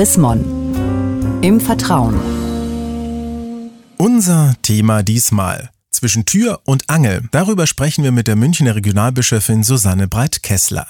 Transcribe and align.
Chris. 0.00 0.16
Im 1.42 1.60
Vertrauen. 1.60 2.14
Unser 3.98 4.54
Thema 4.62 5.02
diesmal 5.02 5.68
zwischen 5.90 6.24
Tür 6.24 6.60
und 6.64 6.88
Angel. 6.88 7.22
Darüber 7.30 7.66
sprechen 7.66 8.04
wir 8.04 8.12
mit 8.12 8.26
der 8.26 8.36
Münchner 8.36 8.74
Regionalbischöfin 8.74 9.64
Susanne 9.64 10.08
Breit-Kessler. 10.08 10.86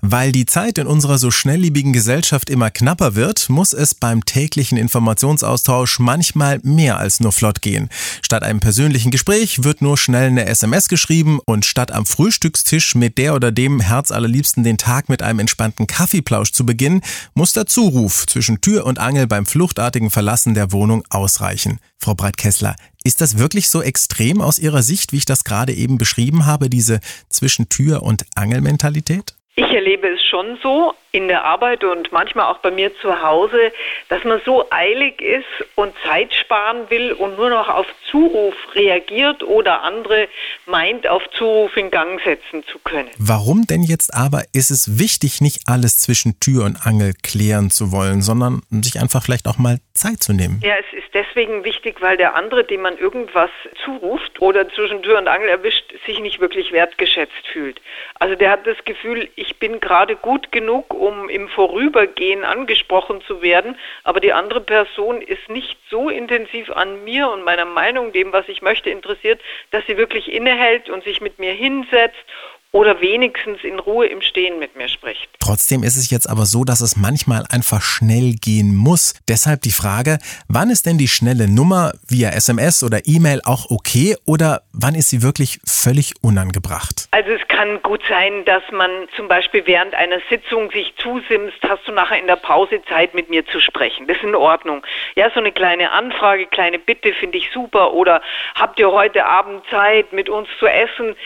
Weil 0.00 0.32
die 0.32 0.46
Zeit 0.46 0.78
in 0.78 0.86
unserer 0.86 1.18
so 1.18 1.30
schnelllebigen 1.30 1.92
Gesellschaft 1.92 2.50
immer 2.50 2.70
knapper 2.70 3.14
wird, 3.14 3.48
muss 3.50 3.72
es 3.72 3.94
beim 3.94 4.24
täglichen 4.24 4.78
Informationsaustausch 4.78 5.98
manchmal 5.98 6.60
mehr 6.62 6.98
als 6.98 7.20
nur 7.20 7.32
flott 7.32 7.62
gehen. 7.62 7.88
Statt 8.22 8.42
einem 8.42 8.60
persönlichen 8.60 9.10
Gespräch 9.10 9.64
wird 9.64 9.82
nur 9.82 9.98
schnell 9.98 10.28
eine 10.28 10.46
SMS 10.46 10.88
geschrieben 10.88 11.40
und 11.44 11.64
statt 11.64 11.92
am 11.92 12.06
Frühstückstisch 12.06 12.94
mit 12.94 13.18
der 13.18 13.34
oder 13.34 13.52
dem 13.52 13.80
Herzallerliebsten 13.80 14.64
den 14.64 14.78
Tag 14.78 15.08
mit 15.08 15.22
einem 15.22 15.40
entspannten 15.40 15.86
Kaffeeplausch 15.86 16.52
zu 16.52 16.64
beginnen, 16.64 17.02
muss 17.34 17.52
der 17.52 17.66
Zuruf 17.66 18.26
zwischen 18.26 18.60
Tür 18.60 18.86
und 18.86 18.98
Angel 18.98 19.26
beim 19.26 19.46
fluchtartigen 19.46 20.10
Verlassen 20.10 20.54
der 20.54 20.72
Wohnung 20.72 21.04
ausreichen. 21.10 21.78
Frau 21.98 22.14
Breit-Kessler, 22.14 22.76
ist 23.08 23.22
das 23.22 23.38
wirklich 23.38 23.70
so 23.70 23.80
extrem 23.80 24.42
aus 24.42 24.58
Ihrer 24.58 24.82
Sicht, 24.82 25.12
wie 25.12 25.16
ich 25.16 25.24
das 25.24 25.42
gerade 25.42 25.72
eben 25.72 25.96
beschrieben 25.96 26.44
habe, 26.44 26.68
diese 26.68 27.00
zwischen 27.30 27.70
Tür 27.70 28.02
und 28.02 28.26
Angelmentalität? 28.34 29.34
Ich 29.58 29.74
erlebe 29.74 30.06
es 30.06 30.22
schon 30.24 30.56
so 30.62 30.94
in 31.10 31.26
der 31.26 31.42
Arbeit 31.42 31.82
und 31.82 32.12
manchmal 32.12 32.46
auch 32.46 32.58
bei 32.58 32.70
mir 32.70 32.96
zu 32.98 33.22
Hause, 33.22 33.72
dass 34.08 34.22
man 34.22 34.40
so 34.44 34.64
eilig 34.70 35.20
ist 35.20 35.46
und 35.74 35.92
Zeit 36.06 36.32
sparen 36.32 36.88
will 36.90 37.12
und 37.12 37.36
nur 37.36 37.50
noch 37.50 37.68
auf 37.68 37.86
Zuruf 38.08 38.54
reagiert 38.74 39.42
oder 39.42 39.82
andere 39.82 40.28
meint, 40.66 41.08
auf 41.08 41.22
Zuruf 41.30 41.76
in 41.76 41.90
Gang 41.90 42.20
setzen 42.22 42.62
zu 42.70 42.78
können. 42.78 43.08
Warum 43.18 43.66
denn 43.66 43.82
jetzt 43.82 44.14
aber 44.14 44.44
ist 44.52 44.70
es 44.70 44.98
wichtig, 44.98 45.40
nicht 45.40 45.62
alles 45.66 45.98
zwischen 45.98 46.38
Tür 46.38 46.64
und 46.64 46.86
Angel 46.86 47.14
klären 47.22 47.70
zu 47.70 47.90
wollen, 47.90 48.22
sondern 48.22 48.62
sich 48.70 49.00
einfach 49.00 49.24
vielleicht 49.24 49.48
auch 49.48 49.58
mal 49.58 49.78
Zeit 49.92 50.22
zu 50.22 50.32
nehmen? 50.32 50.60
Ja, 50.62 50.74
es 50.76 50.96
ist 50.96 51.12
deswegen 51.14 51.64
wichtig, 51.64 52.00
weil 52.00 52.16
der 52.16 52.34
andere, 52.34 52.64
dem 52.64 52.82
man 52.82 52.96
irgendwas 52.98 53.50
zuruft 53.84 54.40
oder 54.40 54.68
zwischen 54.68 55.02
Tür 55.02 55.18
und 55.18 55.26
Angel 55.26 55.48
erwischt, 55.48 55.92
sich 56.06 56.20
nicht 56.20 56.38
wirklich 56.38 56.70
wertgeschätzt 56.70 57.46
fühlt. 57.52 57.80
Also 58.20 58.34
der 58.34 58.50
hat 58.50 58.66
das 58.66 58.76
Gefühl, 58.84 59.28
ich 59.34 59.47
bin 59.56 59.80
gerade 59.80 60.16
gut 60.16 60.52
genug, 60.52 60.92
um 60.92 61.28
im 61.28 61.48
Vorübergehen 61.48 62.44
angesprochen 62.44 63.22
zu 63.22 63.42
werden, 63.42 63.78
aber 64.04 64.20
die 64.20 64.32
andere 64.32 64.60
Person 64.60 65.22
ist 65.22 65.48
nicht 65.48 65.78
so 65.90 66.08
intensiv 66.08 66.70
an 66.70 67.04
mir 67.04 67.30
und 67.30 67.44
meiner 67.44 67.64
Meinung, 67.64 68.12
dem, 68.12 68.32
was 68.32 68.48
ich 68.48 68.62
möchte, 68.62 68.90
interessiert, 68.90 69.40
dass 69.70 69.86
sie 69.86 69.96
wirklich 69.96 70.32
innehält 70.32 70.90
und 70.90 71.04
sich 71.04 71.20
mit 71.20 71.38
mir 71.38 71.52
hinsetzt 71.52 72.24
oder 72.72 73.00
wenigstens 73.00 73.64
in 73.64 73.78
Ruhe 73.78 74.06
im 74.06 74.20
Stehen 74.20 74.58
mit 74.58 74.76
mir 74.76 74.88
spricht. 74.88 75.28
Trotzdem 75.40 75.82
ist 75.82 75.96
es 75.96 76.10
jetzt 76.10 76.28
aber 76.28 76.44
so, 76.44 76.64
dass 76.64 76.80
es 76.80 76.96
manchmal 76.96 77.44
einfach 77.50 77.80
schnell 77.80 78.34
gehen 78.34 78.76
muss. 78.76 79.14
Deshalb 79.26 79.62
die 79.62 79.70
Frage, 79.70 80.18
wann 80.48 80.68
ist 80.68 80.84
denn 80.84 80.98
die 80.98 81.08
schnelle 81.08 81.48
Nummer 81.48 81.92
via 82.06 82.30
SMS 82.30 82.82
oder 82.84 83.00
E-Mail 83.06 83.40
auch 83.44 83.70
okay 83.70 84.16
oder 84.26 84.62
wann 84.72 84.94
ist 84.94 85.08
sie 85.08 85.22
wirklich 85.22 85.60
völlig 85.64 86.12
unangebracht? 86.20 87.08
Also 87.10 87.30
es 87.30 87.48
kann 87.48 87.80
gut 87.82 88.02
sein, 88.08 88.44
dass 88.44 88.62
man 88.70 88.90
zum 89.16 89.28
Beispiel 89.28 89.66
während 89.66 89.94
einer 89.94 90.18
Sitzung 90.28 90.70
sich 90.70 90.92
zusimst, 90.98 91.56
hast 91.66 91.88
du 91.88 91.92
nachher 91.92 92.20
in 92.20 92.26
der 92.26 92.36
Pause 92.36 92.82
Zeit 92.88 93.14
mit 93.14 93.30
mir 93.30 93.46
zu 93.46 93.60
sprechen. 93.60 94.06
Das 94.06 94.18
ist 94.18 94.24
in 94.24 94.34
Ordnung. 94.34 94.84
Ja, 95.14 95.30
so 95.30 95.40
eine 95.40 95.52
kleine 95.52 95.90
Anfrage, 95.90 96.46
kleine 96.46 96.78
Bitte 96.78 97.14
finde 97.14 97.38
ich 97.38 97.50
super 97.52 97.94
oder 97.94 98.20
habt 98.54 98.78
ihr 98.78 98.92
heute 98.92 99.24
Abend 99.24 99.64
Zeit 99.70 100.12
mit 100.12 100.28
uns 100.28 100.48
zu 100.58 100.66
essen? 100.66 101.16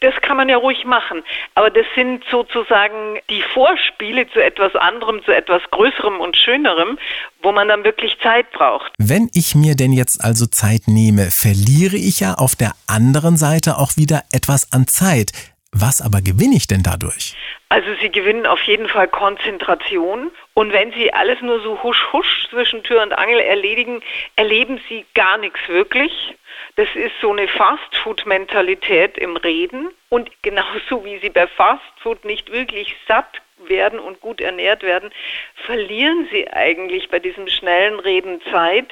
Das 0.00 0.14
kann 0.20 0.36
man 0.36 0.48
ja 0.48 0.56
ruhig 0.56 0.84
machen. 0.84 1.22
Aber 1.54 1.70
das 1.70 1.86
sind 1.94 2.24
sozusagen 2.30 3.18
die 3.30 3.42
Vorspiele 3.42 4.28
zu 4.30 4.42
etwas 4.42 4.74
anderem, 4.76 5.24
zu 5.24 5.34
etwas 5.34 5.62
Größerem 5.70 6.20
und 6.20 6.36
Schönerem, 6.36 6.98
wo 7.42 7.52
man 7.52 7.68
dann 7.68 7.84
wirklich 7.84 8.18
Zeit 8.20 8.50
braucht. 8.52 8.92
Wenn 8.98 9.30
ich 9.34 9.54
mir 9.54 9.76
denn 9.76 9.92
jetzt 9.92 10.22
also 10.22 10.46
Zeit 10.46 10.82
nehme, 10.86 11.30
verliere 11.30 11.96
ich 11.96 12.20
ja 12.20 12.34
auf 12.34 12.56
der 12.56 12.72
anderen 12.86 13.36
Seite 13.36 13.78
auch 13.78 13.96
wieder 13.96 14.22
etwas 14.32 14.72
an 14.72 14.86
Zeit. 14.86 15.32
Was 15.72 16.00
aber 16.00 16.20
gewinne 16.20 16.56
ich 16.56 16.66
denn 16.66 16.82
dadurch? 16.82 17.36
Also 17.68 17.88
Sie 18.02 18.10
gewinnen 18.10 18.46
auf 18.46 18.60
jeden 18.64 18.88
Fall 18.88 19.06
Konzentration. 19.06 20.30
Und 20.54 20.72
wenn 20.72 20.92
Sie 20.92 21.12
alles 21.12 21.40
nur 21.40 21.60
so 21.60 21.82
husch 21.82 22.12
husch 22.12 22.48
zwischen 22.50 22.82
Tür 22.82 23.02
und 23.02 23.12
Angel 23.12 23.40
erledigen, 23.40 24.02
erleben 24.36 24.80
Sie 24.88 25.06
gar 25.14 25.38
nichts 25.38 25.60
wirklich. 25.68 26.34
Das 26.76 26.88
ist 26.94 27.14
so 27.20 27.30
eine 27.30 27.48
Fastfood-Mentalität 27.48 29.16
im 29.16 29.36
Reden. 29.36 29.90
Und 30.08 30.30
genauso 30.42 31.04
wie 31.04 31.18
Sie 31.18 31.30
bei 31.30 31.46
Fastfood 31.46 32.24
nicht 32.24 32.50
wirklich 32.52 32.96
satt 33.06 33.40
werden 33.68 33.98
und 33.98 34.20
gut 34.20 34.40
ernährt 34.40 34.82
werden, 34.82 35.10
verlieren 35.66 36.28
sie 36.30 36.48
eigentlich 36.48 37.08
bei 37.08 37.18
diesem 37.18 37.48
schnellen 37.48 38.00
Reden 38.00 38.40
Zeit, 38.50 38.86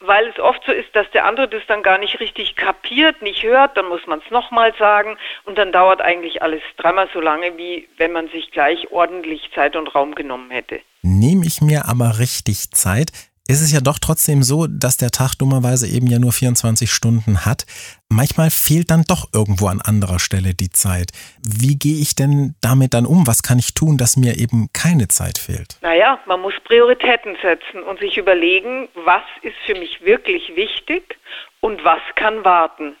weil 0.00 0.28
es 0.28 0.38
oft 0.38 0.64
so 0.64 0.72
ist, 0.72 0.94
dass 0.94 1.10
der 1.10 1.24
andere 1.24 1.48
das 1.48 1.66
dann 1.66 1.82
gar 1.82 1.98
nicht 1.98 2.20
richtig 2.20 2.56
kapiert, 2.56 3.22
nicht 3.22 3.42
hört, 3.42 3.76
dann 3.76 3.88
muss 3.88 4.06
man 4.06 4.20
es 4.20 4.30
nochmal 4.30 4.74
sagen 4.78 5.18
und 5.44 5.58
dann 5.58 5.72
dauert 5.72 6.00
eigentlich 6.00 6.42
alles 6.42 6.62
dreimal 6.76 7.08
so 7.12 7.20
lange, 7.20 7.56
wie 7.58 7.88
wenn 7.96 8.12
man 8.12 8.28
sich 8.28 8.50
gleich 8.50 8.90
ordentlich 8.90 9.50
Zeit 9.52 9.76
und 9.76 9.94
Raum 9.94 10.14
genommen 10.14 10.50
hätte. 10.50 10.80
Nehme 11.08 11.46
ich 11.46 11.60
mir 11.60 11.86
aber 11.86 12.18
richtig 12.18 12.72
Zeit, 12.72 13.12
ist 13.46 13.62
es 13.62 13.72
ja 13.72 13.80
doch 13.80 14.00
trotzdem 14.00 14.42
so, 14.42 14.66
dass 14.66 14.96
der 14.96 15.12
Tag 15.12 15.36
dummerweise 15.36 15.86
eben 15.86 16.08
ja 16.08 16.18
nur 16.18 16.32
24 16.32 16.90
Stunden 16.90 17.46
hat. 17.46 17.64
Manchmal 18.08 18.50
fehlt 18.50 18.90
dann 18.90 19.04
doch 19.06 19.28
irgendwo 19.32 19.68
an 19.68 19.80
anderer 19.80 20.18
Stelle 20.18 20.54
die 20.54 20.70
Zeit. 20.70 21.12
Wie 21.46 21.78
gehe 21.78 22.02
ich 22.02 22.16
denn 22.16 22.56
damit 22.60 22.92
dann 22.92 23.06
um? 23.06 23.24
Was 23.28 23.44
kann 23.44 23.60
ich 23.60 23.72
tun, 23.72 23.98
dass 23.98 24.16
mir 24.16 24.36
eben 24.36 24.70
keine 24.72 25.06
Zeit 25.06 25.38
fehlt? 25.38 25.78
Naja, 25.80 26.18
man 26.26 26.40
muss 26.40 26.54
Prioritäten 26.64 27.36
setzen 27.40 27.84
und 27.84 28.00
sich 28.00 28.18
überlegen, 28.18 28.88
was 29.04 29.22
ist 29.42 29.56
für 29.64 29.78
mich 29.78 30.04
wirklich 30.04 30.56
wichtig 30.56 31.16
und 31.60 31.84
was 31.84 32.00
kann 32.16 32.44
warten. 32.44 32.96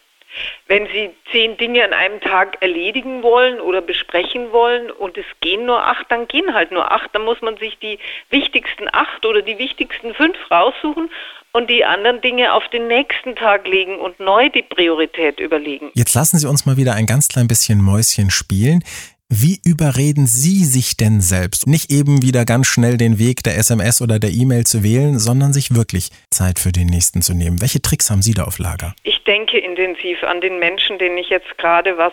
Wenn 0.66 0.86
Sie 0.86 1.10
zehn 1.30 1.56
Dinge 1.56 1.84
an 1.84 1.92
einem 1.92 2.20
Tag 2.20 2.58
erledigen 2.60 3.22
wollen 3.22 3.60
oder 3.60 3.80
besprechen 3.80 4.52
wollen 4.52 4.90
und 4.90 5.16
es 5.16 5.24
gehen 5.40 5.66
nur 5.66 5.82
acht, 5.82 6.06
dann 6.10 6.28
gehen 6.28 6.54
halt 6.54 6.72
nur 6.72 6.90
acht. 6.90 7.10
Dann 7.12 7.24
muss 7.24 7.40
man 7.40 7.56
sich 7.56 7.78
die 7.78 7.98
wichtigsten 8.30 8.88
acht 8.92 9.24
oder 9.24 9.42
die 9.42 9.58
wichtigsten 9.58 10.14
fünf 10.14 10.36
raussuchen 10.50 11.10
und 11.52 11.70
die 11.70 11.84
anderen 11.84 12.20
Dinge 12.20 12.52
auf 12.52 12.68
den 12.68 12.86
nächsten 12.86 13.34
Tag 13.34 13.66
legen 13.66 13.98
und 13.98 14.20
neu 14.20 14.50
die 14.50 14.62
Priorität 14.62 15.40
überlegen. 15.40 15.90
Jetzt 15.94 16.14
lassen 16.14 16.38
Sie 16.38 16.48
uns 16.48 16.66
mal 16.66 16.76
wieder 16.76 16.94
ein 16.94 17.06
ganz 17.06 17.28
klein 17.28 17.48
bisschen 17.48 17.82
Mäuschen 17.82 18.30
spielen. 18.30 18.84
Wie 19.28 19.58
überreden 19.66 20.26
Sie 20.26 20.64
sich 20.64 20.96
denn 20.96 21.20
selbst? 21.20 21.66
Nicht 21.66 21.90
eben 21.90 22.22
wieder 22.22 22.44
ganz 22.44 22.68
schnell 22.68 22.96
den 22.96 23.18
Weg 23.18 23.42
der 23.42 23.58
SMS 23.58 24.00
oder 24.00 24.20
der 24.20 24.30
E-Mail 24.30 24.64
zu 24.64 24.84
wählen, 24.84 25.18
sondern 25.18 25.52
sich 25.52 25.74
wirklich 25.74 26.10
Zeit 26.30 26.60
für 26.60 26.70
den 26.70 26.86
nächsten 26.86 27.22
zu 27.22 27.34
nehmen. 27.34 27.60
Welche 27.60 27.82
Tricks 27.82 28.08
haben 28.08 28.22
Sie 28.22 28.34
da 28.34 28.44
auf 28.44 28.60
Lager? 28.60 28.94
Ich 29.02 29.24
denke 29.24 29.58
intensiv 29.58 30.22
an 30.22 30.40
den 30.40 30.60
Menschen, 30.60 31.00
denen 31.00 31.18
ich 31.18 31.28
jetzt 31.28 31.58
gerade 31.58 31.98
was 31.98 32.12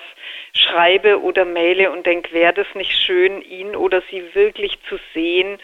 schreibe 0.53 1.22
oder 1.22 1.46
maile 1.46 1.91
und 1.91 2.03
denke, 2.07 2.34
wäre 2.34 2.53
das 2.53 2.68
nicht 2.73 2.91
schön, 2.91 3.44
ihn 3.44 3.75
oder 3.75 4.02
sie 4.09 4.23
wirklich 4.34 4.79
zu 4.90 4.97
sehen 5.13 5.59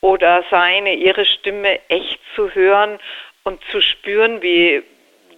oder 0.00 0.42
seine, 0.50 0.94
ihre 0.94 1.26
Stimme 1.26 1.80
echt 1.88 2.18
zu 2.34 2.50
hören 2.54 2.98
und 3.42 3.60
zu 3.70 3.82
spüren, 3.82 4.40
wie 4.40 4.82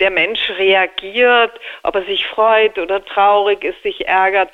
der 0.00 0.10
Mensch 0.10 0.50
reagiert, 0.58 1.52
ob 1.82 1.94
er 1.94 2.04
sich 2.04 2.26
freut 2.26 2.78
oder 2.78 3.04
traurig 3.04 3.64
ist, 3.64 3.82
sich 3.82 4.06
ärgert, 4.06 4.50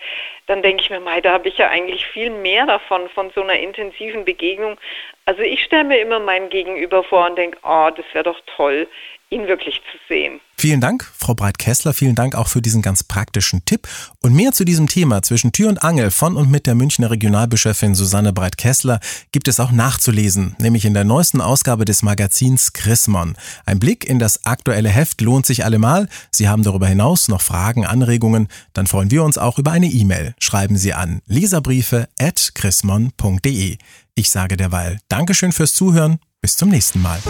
dann 0.47 0.63
denke 0.63 0.83
ich 0.83 0.91
mir, 0.91 1.01
mei, 1.01 1.21
da 1.21 1.33
habe 1.33 1.49
ich 1.49 1.59
ja 1.59 1.69
eigentlich 1.69 2.07
viel 2.07 2.31
mehr 2.31 2.67
davon, 2.67 3.09
von 3.11 3.31
so 3.31 3.43
einer 3.43 3.59
intensiven 3.59 4.25
Begegnung. 4.25 4.77
Also 5.25 5.43
ich 5.43 5.63
stelle 5.63 5.85
mir 5.85 6.01
immer 6.01 6.19
meinen 6.19 6.51
Gegenüber 6.51 7.05
vor 7.05 7.27
und 7.27 7.37
denke, 7.37 7.59
oh, 7.63 7.91
das 7.95 8.05
wäre 8.13 8.25
doch 8.25 8.41
toll, 8.57 8.89
ihn 9.33 9.49
wirklich 9.49 9.81
zu 9.91 9.99
sehen. 10.09 10.41
Vielen 10.57 10.81
Dank, 10.81 11.11
Frau 11.17 11.35
Breit-Kessler. 11.35 11.93
Vielen 11.93 12.15
Dank 12.15 12.37
auch 12.37 12.47
für 12.47 12.63
diesen 12.63 12.83
ganz 12.83 13.03
praktischen 13.03 13.65
Tipp. 13.65 13.89
Und 14.21 14.35
mehr 14.35 14.53
zu 14.53 14.65
diesem 14.65 14.87
Thema 14.87 15.23
zwischen 15.23 15.51
Tür 15.51 15.69
und 15.69 15.83
Angel 15.83 16.11
von 16.13 16.37
und 16.37 16.51
mit 16.51 16.67
der 16.67 16.77
Münchner 16.77 17.11
Regionalbischöfin 17.11 17.97
Susanne 17.97 18.33
Breit-Kessler 18.33 19.01
gibt 19.33 19.49
es 19.49 19.59
auch 19.59 19.73
nachzulesen, 19.73 20.55
nämlich 20.61 20.85
in 20.85 20.95
der 20.95 21.05
neuesten 21.05 21.41
Ausgabe 21.41 21.85
des 21.85 22.03
Magazins 22.03 22.73
Chrismon. 22.73 23.35
Ein 23.67 23.81
Blick 23.81 24.05
in 24.05 24.21
das 24.21 24.45
aktuelle 24.45 24.91
Heft 24.91 25.21
lohnt 25.21 25.47
sich 25.47 25.65
allemal. 25.65 26.09
Sie 26.31 26.49
haben 26.49 26.63
darüber 26.63 26.87
hinaus 26.87 27.27
noch 27.27 27.41
Fragen, 27.41 27.85
Anregungen, 27.85 28.47
dann 28.73 28.87
freuen 28.87 29.11
wir 29.11 29.25
uns 29.25 29.39
auch 29.39 29.59
über 29.59 29.73
eine 29.73 29.87
E-Mail. 29.87 30.35
Schreiben 30.39 30.77
Sie 30.77 30.93
an 30.93 31.23
leserbriefe 31.27 32.09
at 32.21 32.53
chrismon.de. 32.55 33.79
Ich 34.15 34.31
sage 34.31 34.57
derweil 34.57 35.01
Dankeschön 35.09 35.53
fürs 35.53 35.75
Zuhören. 35.75 36.21
Bis 36.45 36.57
zum 36.57 36.71
nächsten 36.71 37.01
Mal. 37.01 37.21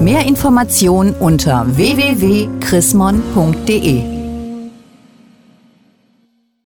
Mehr 0.00 0.26
Informationen 0.26 1.14
unter 1.14 1.64
www.chrismon.de 1.76 4.15